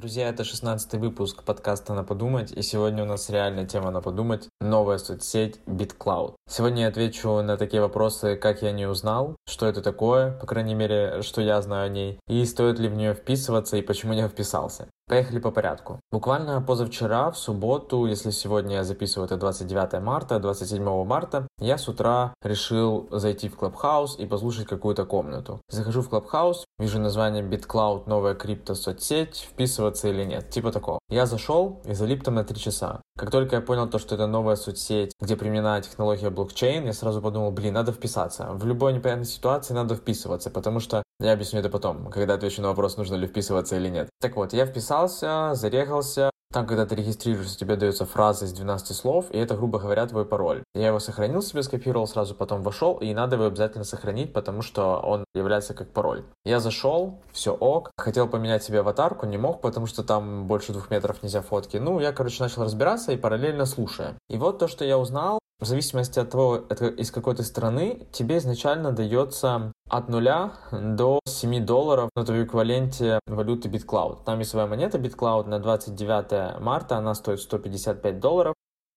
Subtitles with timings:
[0.00, 4.48] Друзья, это 16 выпуск подкаста «На подумать», и сегодня у нас реальная тема «На подумать»—
[4.60, 6.34] новая соцсеть BitCloud.
[6.48, 10.74] Сегодня я отвечу на такие вопросы, как я не узнал, что это такое, по крайней
[10.74, 14.28] мере, что я знаю о ней, и стоит ли в нее вписываться, и почему я
[14.28, 14.88] вписался.
[15.08, 15.98] Поехали по порядку.
[16.12, 21.88] Буквально позавчера, в субботу, если сегодня я записываю это 29 марта, 27 марта, я с
[21.88, 25.60] утра решил зайти в Clubhouse и послушать какую-то комнату.
[25.68, 31.00] Захожу в Clubhouse, вижу название BitCloud, новая крипто соцсеть, вписываться или нет, типа такого.
[31.08, 33.00] Я зашел и залип там на 3 часа.
[33.18, 37.20] Как только я понял то, что это новая соцсеть, где применена технология блокчейн, я сразу
[37.20, 38.48] подумал, блин, надо вписаться.
[38.52, 42.68] В любой непонятной ситуации надо вписываться, потому что я объясню это потом, когда отвечу на
[42.68, 44.08] вопрос, нужно ли вписываться или нет.
[44.20, 49.26] Так вот, я вписался, зарегался, там, когда ты регистрируешься, тебе дается фраза из 12 слов,
[49.30, 50.62] и это, грубо говоря, твой пароль.
[50.74, 54.96] Я его сохранил себе, скопировал, сразу потом вошел, и надо его обязательно сохранить, потому что
[54.96, 56.24] он является как пароль.
[56.44, 60.90] Я зашел, все ок, хотел поменять себе аватарку, не мог, потому что там больше двух
[60.90, 61.76] метров нельзя фотки.
[61.76, 64.16] Ну, я, короче, начал разбираться и параллельно слушая.
[64.28, 68.38] И вот то, что я узнал, в зависимости от того, из какой то страны, тебе
[68.38, 74.24] изначально дается от нуля до 7 долларов ну, в эквиваленте валюты BitCloud.
[74.24, 78.54] Там есть своя монета BitCloud на 29 марта, она стоит 155 долларов.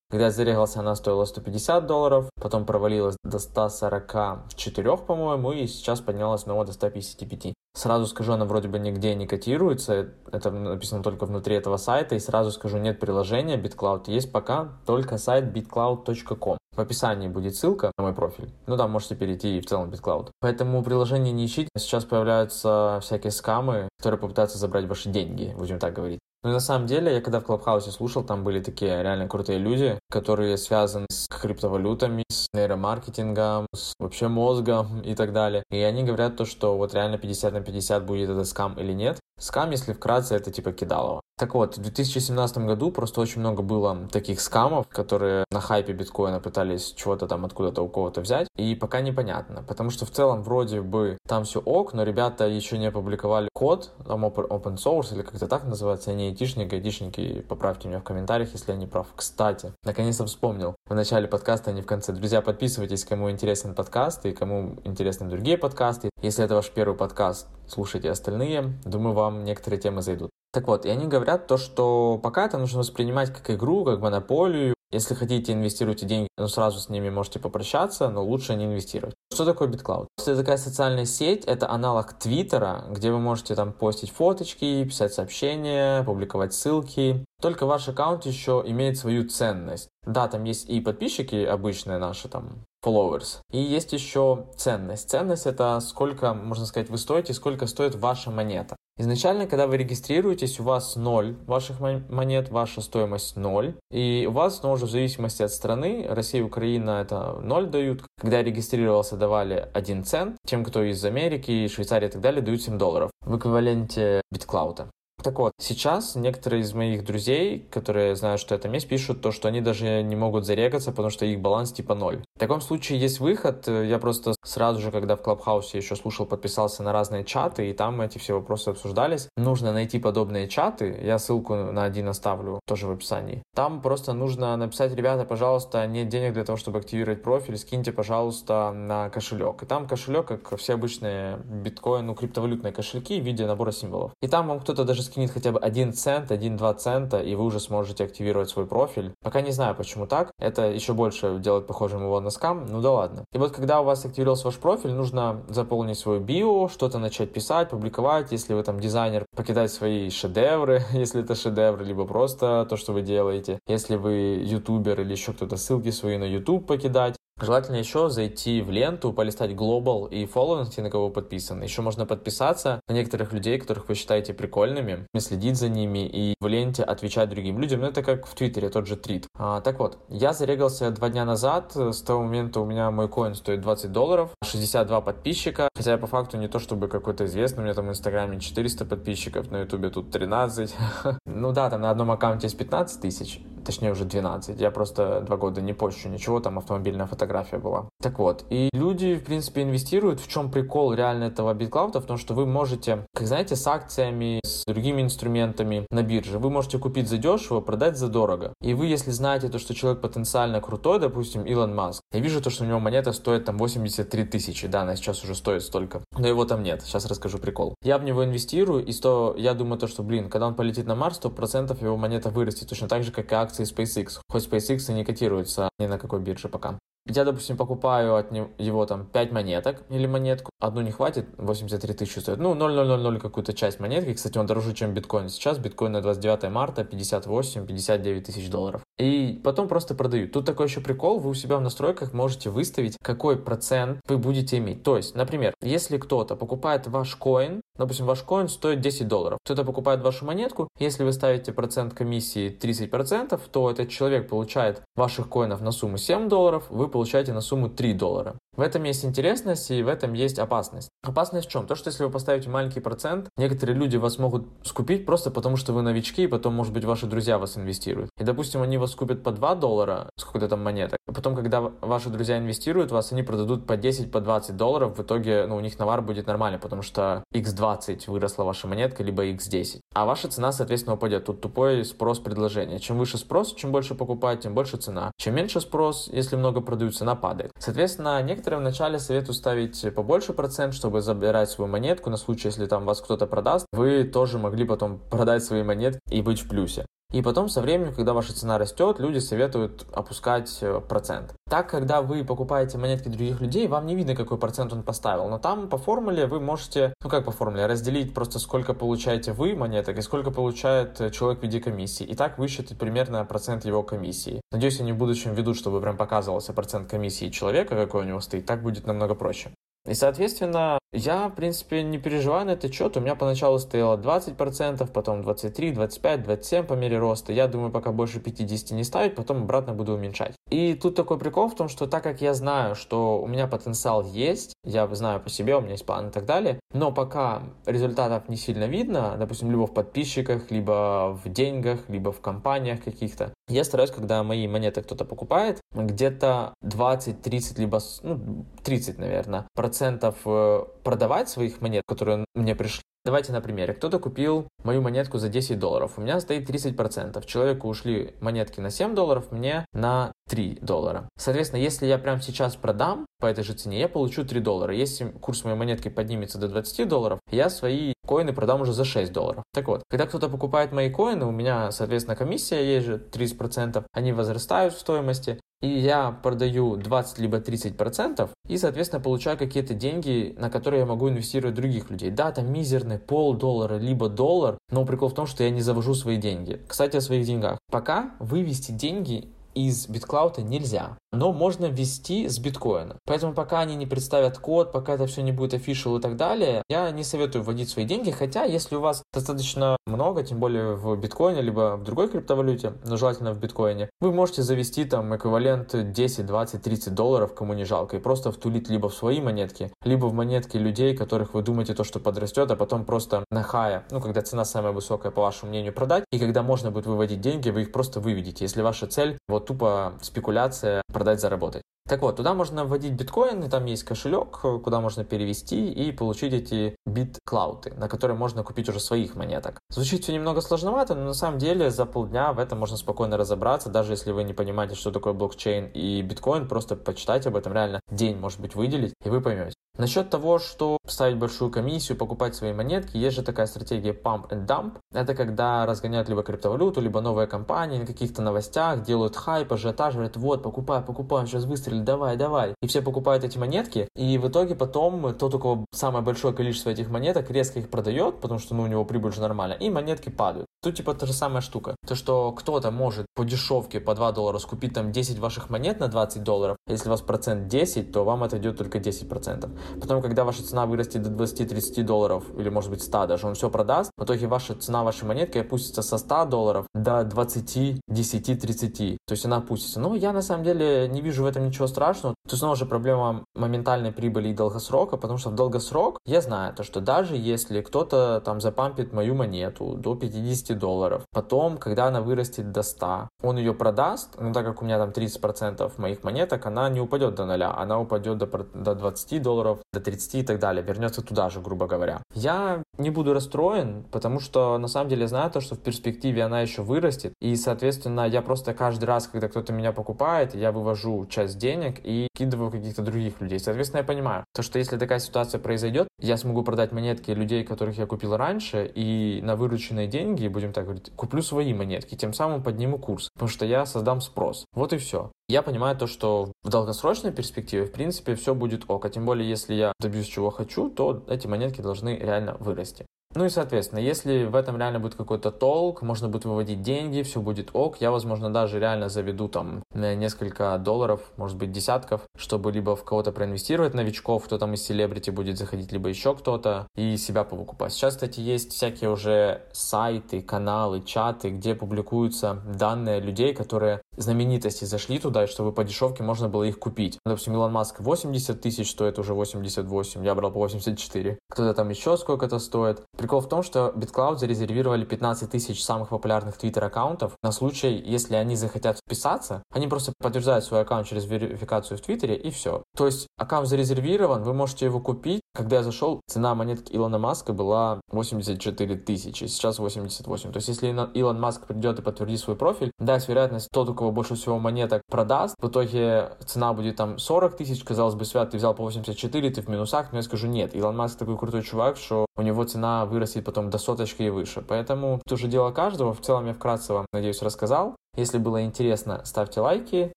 [0.09, 6.41] Когда я зарегался, она стоила 150 долларов, потом провалилась до 144, по-моему, и сейчас поднялась
[6.41, 7.55] снова до 155.
[7.75, 12.19] Сразу скажу, она вроде бы нигде не котируется, это написано только внутри этого сайта, и
[12.19, 16.57] сразу скажу, нет приложения BitCloud, есть пока только сайт bitcloud.com.
[16.75, 18.49] В описании будет ссылка на мой профиль.
[18.65, 20.31] Ну, там можете перейти и в целом BitCloud.
[20.39, 21.69] Поэтому приложение не ищите.
[21.77, 26.19] Сейчас появляются всякие скамы, которые попытаются забрать ваши деньги, будем так говорить.
[26.43, 29.59] Ну и на самом деле, я когда в Клабхаусе слушал, там были такие реально крутые
[29.59, 35.63] люди, которые связаны с криптовалютами, с нейромаркетингом, с вообще мозгом и так далее.
[35.71, 39.19] И они говорят то, что вот реально 50 на 50 будет это скам или нет.
[39.39, 41.21] Скам, если вкратце, это типа кидалово.
[41.37, 46.39] Так вот, в 2017 году просто очень много было таких скамов, которые на хайпе биткоина
[46.39, 46.62] пытались
[46.95, 51.17] чего-то там откуда-то у кого-то взять, и пока непонятно, потому что в целом вроде бы
[51.27, 55.65] там все ок, но ребята еще не опубликовали код, там open source или как-то так
[55.65, 59.07] называется, они айтишники, айтишники, поправьте меня в комментариях, если я не прав.
[59.15, 62.13] Кстати, наконец-то вспомнил, в начале подкаста, а не в конце.
[62.13, 66.09] Друзья, подписывайтесь, кому интересен подкаст и кому интересны другие подкасты.
[66.21, 70.29] Если это ваш первый подкаст, слушайте остальные, думаю, вам некоторые темы зайдут.
[70.51, 74.72] Так вот, и они говорят то, что пока это нужно воспринимать как игру, как монополию.
[74.93, 79.15] Если хотите, инвестируйте деньги, но сразу с ними можете попрощаться, но лучше не инвестировать.
[79.33, 80.05] Что такое BitCloud?
[80.19, 86.03] Это такая социальная сеть, это аналог Твиттера, где вы можете там постить фоточки, писать сообщения,
[86.03, 87.25] публиковать ссылки.
[87.41, 89.89] Только ваш аккаунт еще имеет свою ценность.
[90.05, 93.39] Да, там есть и подписчики обычные наши, там, followers.
[93.51, 95.09] И есть еще ценность.
[95.09, 98.75] Ценность это сколько, можно сказать, вы стоите, сколько стоит ваша монета.
[98.97, 103.75] Изначально, когда вы регистрируетесь, у вас 0 ваших монет, ваша стоимость 0.
[103.91, 108.03] И у вас, но уже в зависимости от страны, Россия и Украина это 0 дают.
[108.19, 110.37] Когда я регистрировался, давали 1 цент.
[110.45, 114.87] Тем, кто из Америки, Швейцарии и так далее, дают 7 долларов в эквиваленте BitCloud.
[115.21, 119.47] Так вот, сейчас некоторые из моих друзей, которые знают, что это месть, пишут то, что
[119.47, 122.23] они даже не могут зарегаться, потому что их баланс типа ноль.
[122.35, 123.67] В таком случае есть выход.
[123.67, 128.01] Я просто сразу же, когда в Клабхаусе еще слушал, подписался на разные чаты, и там
[128.01, 129.29] эти все вопросы обсуждались.
[129.37, 130.99] Нужно найти подобные чаты.
[131.01, 133.43] Я ссылку на один оставлю тоже в описании.
[133.55, 138.71] Там просто нужно написать, ребята, пожалуйста, нет денег для того, чтобы активировать профиль, скиньте, пожалуйста,
[138.73, 139.63] на кошелек.
[139.63, 144.11] И там кошелек, как все обычные биткоин, ну, криптовалютные кошельки в виде набора символов.
[144.21, 147.59] И там вам кто-то даже скинет хотя бы 1 цент, 1-2 цента, и вы уже
[147.59, 149.13] сможете активировать свой профиль.
[149.21, 150.31] Пока не знаю, почему так.
[150.39, 153.25] Это еще больше делает похожим его на скам, ну да ладно.
[153.33, 157.69] И вот когда у вас активировался ваш профиль, нужно заполнить свою био, что-то начать писать,
[157.69, 158.31] публиковать.
[158.31, 163.01] Если вы там дизайнер, покидать свои шедевры, если это шедевры, либо просто то, что вы
[163.01, 163.59] делаете.
[163.67, 167.15] Если вы ютубер или еще кто-то, ссылки свои на YouTube покидать.
[167.41, 171.63] Желательно еще зайти в ленту, полистать Global и фолловинг, на кого подписаны.
[171.63, 176.47] Еще можно подписаться на некоторых людей, которых вы считаете прикольными, следить за ними и в
[176.47, 177.81] ленте отвечать другим людям.
[177.81, 179.27] Ну, это как в Твиттере, тот же твит.
[179.37, 181.75] А, так вот, я зарегался два дня назад.
[181.75, 185.69] С того момента у меня мой коин стоит 20 долларов, 62 подписчика.
[185.75, 188.85] Хотя я по факту не то чтобы какой-то известный, у меня там в Инстаграме 400
[188.85, 190.73] подписчиков, на Ютубе тут 13.
[191.25, 194.59] Ну да, там на одном аккаунте есть 15 тысяч точнее уже 12.
[194.59, 197.89] Я просто два года не пощу ничего, там автомобильная фотография была.
[198.01, 200.19] Так вот, и люди, в принципе, инвестируют.
[200.19, 201.99] В чем прикол реально этого BitCloud?
[201.99, 206.49] В том, что вы можете, как знаете, с акциями, с другими инструментами на бирже, вы
[206.49, 208.53] можете купить за дешево, продать за дорого.
[208.61, 212.49] И вы, если знаете то, что человек потенциально крутой, допустим, Илон Маск, я вижу то,
[212.49, 216.27] что у него монета стоит там 83 тысячи, да, она сейчас уже стоит столько, но
[216.27, 217.75] его там нет, сейчас расскажу прикол.
[217.83, 220.95] Я в него инвестирую, и 100, я думаю то, что, блин, когда он полетит на
[220.95, 224.91] Марс, то процентов его монета вырастет, точно так же, как и акции SpaceX, хоть SpaceX
[224.91, 226.79] и не котируется ни на какой бирже пока.
[227.05, 230.51] Я, допустим, покупаю от него там 5 монеток или монетку.
[230.59, 232.39] Одну не хватит, 83 тысячи стоит.
[232.39, 234.13] Ну, 0,000 какую-то часть монетки.
[234.13, 235.27] Кстати, он дороже, чем биткоин.
[235.27, 238.81] Сейчас биткоин на 29 марта 58-59 тысяч долларов.
[238.99, 240.29] И потом просто продаю.
[240.29, 241.19] Тут такой еще прикол.
[241.19, 244.83] Вы у себя в настройках можете выставить, какой процент вы будете иметь.
[244.83, 249.39] То есть, например, если кто-то покупает ваш коин, допустим, ваш коин стоит 10 долларов.
[249.43, 250.67] Кто-то покупает вашу монетку.
[250.77, 256.29] Если вы ставите процент комиссии 30%, то этот человек получает ваших коинов на сумму 7
[256.29, 256.65] долларов.
[256.69, 258.37] Вы получаете на сумму 3 доллара.
[258.55, 260.89] В этом есть интересность и в этом есть опасность.
[261.01, 261.65] Опасность в чем?
[261.65, 265.73] То, что если вы поставите маленький процент, некоторые люди вас могут скупить просто потому, что
[265.73, 268.11] вы новички, и потом, может быть, ваши друзья вас инвестируют.
[268.19, 272.09] И, допустим, они вас купят по 2 доллара, сколько-то там монеток, а потом, когда ваши
[272.09, 275.79] друзья инвестируют вас, они продадут по 10, по 20 долларов, в итоге, ну, у них
[275.79, 279.79] навар будет нормальный, потому что x20 выросла ваша монетка, либо x10.
[279.95, 281.25] А ваша цена, соответственно, упадет.
[281.25, 282.79] Тут тупой спрос-предложение.
[282.79, 285.11] Чем выше спрос, чем больше покупать, тем больше цена.
[285.17, 287.51] Чем меньше спрос, если много продают, цена падает.
[287.57, 292.65] Соответственно, некоторые Некоторые вначале советую ставить побольше процент, чтобы забирать свою монетку на случай, если
[292.65, 296.85] там вас кто-то продаст, вы тоже могли потом продать свои монетки и быть в плюсе.
[297.13, 301.35] И потом со временем, когда ваша цена растет, люди советуют опускать э, процент.
[301.47, 305.29] Так, когда вы покупаете монетки других людей, вам не видно, какой процент он поставил.
[305.29, 309.55] Но там по формуле вы можете, ну как по формуле, разделить просто сколько получаете вы
[309.55, 312.03] монеток и сколько получает э, человек в виде комиссии.
[312.03, 314.41] И так высчитать примерно процент его комиссии.
[314.51, 318.47] Надеюсь, они в будущем ведут, чтобы прям показывался процент комиссии человека, какой у него стоит.
[318.47, 319.51] Так будет намного проще.
[319.87, 322.95] И, соответственно, я, в принципе, не переживаю на этот счет.
[322.95, 327.33] У меня поначалу стояло 20%, потом 23, 25, 27 по мере роста.
[327.33, 330.35] Я думаю, пока больше 50 не ставить, потом обратно буду уменьшать.
[330.49, 334.03] И тут такой прикол в том, что так как я знаю, что у меня потенциал
[334.03, 338.27] есть, я знаю по себе, у меня есть план и так далее, но пока результатов
[338.29, 343.63] не сильно видно, допустим, либо в подписчиках, либо в деньгах, либо в компаниях каких-то, я
[343.63, 350.63] стараюсь, когда мои монеты кто-то покупает, где-то 20, 30, либо ну, 30, наверное, процентов э,
[350.83, 353.73] продавать своих монет, которые мне пришли, Давайте на примере.
[353.73, 355.93] Кто-то купил мою монетку за 10 долларов.
[355.97, 357.25] У меня стоит 30%.
[357.25, 361.09] Человеку ушли монетки на 7 долларов, мне на 3 доллара.
[361.17, 364.73] Соответственно, если я прямо сейчас продам по этой же цене, я получу 3 доллара.
[364.73, 369.11] Если курс моей монетки поднимется до 20 долларов, я свои коины продам уже за 6
[369.11, 369.43] долларов.
[369.53, 374.13] Так вот, когда кто-то покупает мои коины, у меня, соответственно, комиссия есть же 30%, они
[374.13, 380.35] возрастают в стоимости, и я продаю 20 либо 30 процентов и, соответственно, получаю какие-то деньги,
[380.37, 382.11] на которые я могу инвестировать других людей.
[382.11, 386.17] Да, там мизерный полдоллара либо доллар, но прикол в том, что я не завожу свои
[386.17, 386.59] деньги.
[386.67, 387.59] Кстати, о своих деньгах.
[387.71, 392.97] Пока вывести деньги из BitCloud нельзя, но можно ввести с биткоина.
[393.05, 396.63] Поэтому пока они не представят код, пока это все не будет official и так далее,
[396.69, 400.95] я не советую вводить свои деньги, хотя если у вас достаточно много, тем более в
[400.95, 406.25] биткоине, либо в другой криптовалюте, но желательно в биткоине, вы можете завести там эквивалент 10,
[406.25, 410.13] 20, 30 долларов, кому не жалко, и просто втулить либо в свои монетки, либо в
[410.13, 414.21] монетки людей, которых вы думаете то, что подрастет, а потом просто на хая, ну, когда
[414.21, 417.71] цена самая высокая, по вашему мнению, продать, и когда можно будет выводить деньги, вы их
[417.71, 418.45] просто выведете.
[418.45, 421.63] Если ваша цель вот тупо спекуляция продать, заработать.
[421.87, 426.33] Так вот, туда можно вводить биткоин, и там есть кошелек, куда можно перевести и получить
[426.33, 429.59] эти бит-клауты, на которые можно купить уже своих монеток.
[429.69, 433.69] Звучит все немного сложновато, но на самом деле за полдня в этом можно спокойно разобраться,
[433.69, 437.81] даже если вы не понимаете, что такое блокчейн и биткоин, просто почитайте об этом реально
[437.91, 439.53] день, может быть, выделить, и вы поймете.
[439.79, 444.45] Насчет того, что ставить большую комиссию, покупать свои монетки, есть же такая стратегия pump and
[444.45, 444.77] dump.
[444.93, 450.15] Это когда разгоняют либо криптовалюту, либо новые компании на каких-то новостях, делают хайп, ажиотаж, говорят,
[450.15, 452.55] вот, покупай, покупай, сейчас выстрелили, давай, давай.
[452.61, 456.69] И все покупают эти монетки, и в итоге потом тот, у кого самое большое количество
[456.69, 460.09] этих монеток, резко их продает, потому что ну, у него прибыль же нормальная, и монетки
[460.09, 460.47] падают.
[460.61, 461.75] Тут типа та же самая штука.
[461.85, 465.87] То, что кто-то может по дешевке, по 2 доллара скупить там 10 ваших монет на
[465.87, 469.51] 20 долларов, если у вас процент 10, то вам это идет только 10 процентов.
[469.81, 473.49] Потом, когда ваша цена вырастет до 20-30 долларов, или может быть 100 даже, он все
[473.49, 478.97] продаст, в итоге ваша цена вашей монетки опустится со 100 долларов до 20, 10, 30.
[479.05, 479.79] То есть она опустится.
[479.79, 482.15] Но я на самом деле не вижу в этом ничего ничего страшного.
[482.29, 486.63] Тут снова же проблема моментальной прибыли и долгосрока, потому что в долгосрок я знаю то,
[486.63, 492.51] что даже если кто-то там запампит мою монету до 50 долларов, потом, когда она вырастет
[492.51, 496.69] до 100, он ее продаст, но так как у меня там 30% моих монеток, она
[496.69, 500.63] не упадет до нуля, она упадет до, до 20 долларов, до 30 и так далее,
[500.63, 502.01] вернется туда же, грубо говоря.
[502.13, 506.41] Я не буду расстроен, потому что на самом деле знаю то, что в перспективе она
[506.41, 511.37] еще вырастет, и, соответственно, я просто каждый раз, когда кто-то меня покупает, я вывожу часть
[511.37, 511.52] денег
[511.83, 513.39] и кидываю каких-то других людей.
[513.39, 517.77] Соответственно, я понимаю, то, что если такая ситуация произойдет, я смогу продать монетки людей, которых
[517.77, 522.43] я купил раньше, и на вырученные деньги, будем так говорить, куплю свои монетки, тем самым
[522.43, 524.45] подниму курс, потому что я создам спрос.
[524.53, 525.11] Вот и все.
[525.29, 528.85] Я понимаю то, что в долгосрочной перспективе, в принципе, все будет ок.
[528.85, 532.85] А тем более, если я добьюсь чего хочу, то эти монетки должны реально вырасти.
[533.15, 537.21] Ну и, соответственно, если в этом реально будет какой-то толк, можно будет выводить деньги, все
[537.21, 542.75] будет ок, я, возможно, даже реально заведу там несколько долларов, может быть, десятков, чтобы либо
[542.75, 547.23] в кого-то проинвестировать, новичков, кто там из селебрити будет заходить, либо еще кто-то, и себя
[547.23, 547.71] повыкупать.
[547.73, 554.99] Сейчас, кстати, есть всякие уже сайты, каналы, чаты, где публикуются данные людей, которые знаменитости зашли
[554.99, 556.99] туда, чтобы по дешевке можно было их купить.
[557.05, 561.17] Допустим, Илон Маск 80 тысяч стоит, уже 88, я брал по 84.
[561.29, 562.81] Кто-то там еще сколько-то стоит.
[562.97, 568.35] Прикол в том, что BitCloud зарезервировали 15 тысяч самых популярных Twitter-аккаунтов на случай, если они
[568.35, 572.63] захотят вписаться, они просто подтверждают свой аккаунт через верификацию в Твиттере и все.
[572.75, 575.21] То есть аккаунт зарезервирован, вы можете его купить.
[575.33, 580.31] Когда я зашел, цена монетки Илона Маска была 84 тысячи, сейчас 88.
[580.31, 583.73] То есть если Илон Маск придет и подтвердит свой профиль, да, есть вероятность, тот, у
[583.83, 588.31] кого больше всего монеток продаст, в итоге цена будет там 40 тысяч, казалось бы, свят,
[588.31, 590.55] ты взял по 84, ты в минусах, но я скажу нет.
[590.55, 594.41] Илон Маск такой крутой чувак, что у него цена вырастет потом до соточки и выше.
[594.47, 595.93] Поэтому это уже дело каждого.
[595.93, 597.75] В целом я вкратце вам, надеюсь, рассказал.
[597.95, 599.93] Если было интересно, ставьте лайки,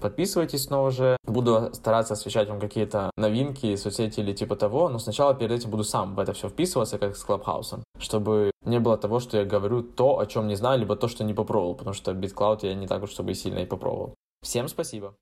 [0.00, 1.16] подписывайтесь снова же.
[1.24, 5.82] Буду стараться освещать вам какие-то новинки, соцсети или типа того, но сначала перед этим буду
[5.82, 9.82] сам в это все вписываться, как с Клабхаусом, чтобы не было того, что я говорю
[9.82, 12.86] то, о чем не знаю, либо то, что не попробовал, потому что BitCloud я не
[12.86, 14.14] так уж чтобы сильно и попробовал.
[14.42, 15.14] Всем спасибо!